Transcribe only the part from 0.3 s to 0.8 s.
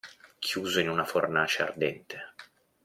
Chiuso